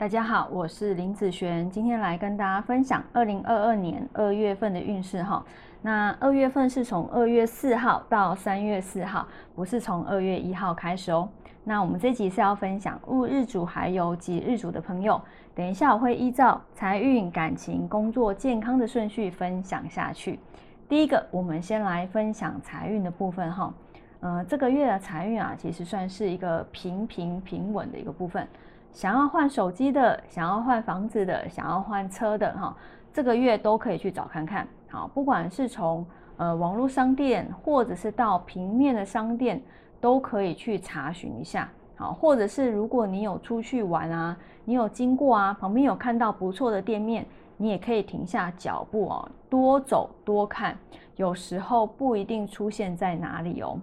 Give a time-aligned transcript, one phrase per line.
[0.00, 5.44] 大家好，我是林子璇，今天来跟大家分享二零二二年二月份的运势哈。
[5.82, 11.28] 那二月份是从二月四号到三月四号，不是从二月一号开始哦。
[11.64, 15.20] 那我们这集是要分享戊日主还有己日主的朋友，
[15.54, 20.40] 等一下我会依照财运、感情、工作、健康的顺序分享下去。
[20.88, 23.74] 第一个，我们先来分享财运的部分哈。
[24.20, 28.48] 呃，这个月的财运啊，其实算是一个平平平稳的一个部分。
[28.92, 32.76] 想要换手机的，想要换房子的，想要换车的，哈，
[33.12, 34.66] 这个月都可以去找看看。
[34.88, 36.04] 好，不管是从
[36.36, 39.62] 呃网络商店，或者是到平面的商店，
[40.00, 41.68] 都可以去查询一下。
[41.96, 47.24] 好，或者是如果你有出去玩啊，你有经过啊，旁边有看到不错的店面，
[47.56, 50.76] 你也可以停下脚步哦，多走多看。
[51.16, 53.78] 有时候不一定出现在哪里哦。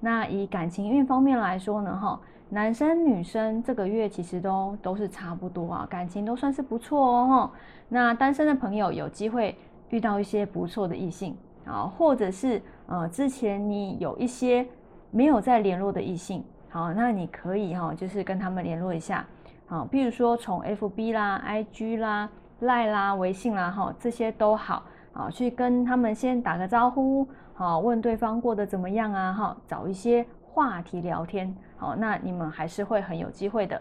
[0.00, 7.50] 那以感情运方面来说呢，哈，男生女生这个月其实都都是差不多啊，感情都算是不错哦，哈。
[7.88, 9.56] 那单身的朋友有机会
[9.90, 14.66] 遇到一些不错的异性啊，或者是呃之前你有一些
[15.10, 19.24] 没有在联络的异性，好，那你可以哈，就是跟他们联络一下，
[19.66, 22.28] 好，比如说从 FB 啦、IG 啦、
[22.60, 24.82] 赖啦、微信啦，哈，这些都好，
[25.14, 27.26] 啊，去跟他们先打个招呼。
[27.54, 29.32] 好，问对方过得怎么样啊？
[29.32, 31.54] 哈，找一些话题聊天。
[31.76, 33.80] 好，那你们还是会很有机会的。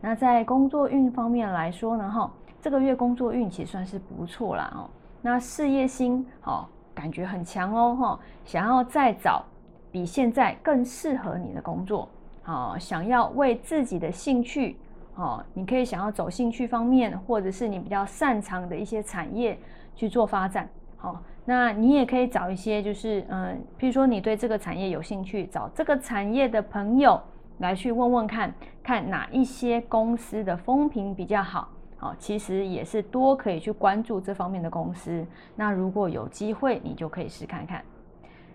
[0.00, 4.72] 那在工作运方面来说呢，哈，这个月工作运气算是不错啦。
[4.74, 4.88] 哦。
[5.20, 8.20] 那事业心，好，感觉很强哦，哈。
[8.44, 9.44] 想要再找
[9.92, 12.08] 比现在更适合你的工作，
[12.42, 14.78] 好，想要为自己的兴趣，
[15.18, 19.58] 好，你可以想要走兴趣方面，或者是你比较擅长的一些产业
[19.96, 20.68] 去做发展。
[20.96, 27.20] 好，那你也可以找一些，就是嗯，譬如说你对这个产业有兴趣，找这个产业的朋友
[27.58, 31.68] 来去问问看，看哪一些公司的风评比较好。
[31.96, 35.26] 好，其实也是多可以去关注这方面的公司。
[35.56, 37.82] 那如果有机会，你就可以试看看。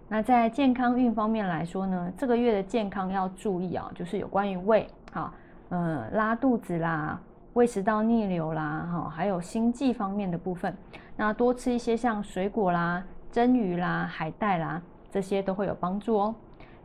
[0.08, 5.34] 那在健康运方面来说呢，这个月的健康要注意啊，就是有关于胃，好，
[5.74, 7.20] 呃，拉肚子啦。
[7.54, 10.76] 胃食道逆流啦，哈，还有心悸方面的部分，
[11.18, 14.80] 那多吃一些像水果啦、蒸鱼啦、海带啦，
[15.10, 16.36] 这些都会有帮助哦。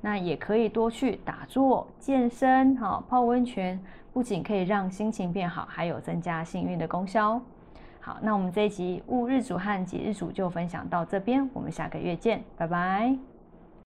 [0.01, 3.79] 那也可以多去打坐、健身，哈，泡温泉，
[4.11, 7.39] 不仅可以让心情变好，还有增加幸运的功效。
[8.01, 13.28] 好，那我们这一集戊日主和己日主就分享到这边，我们下个月见，拜拜。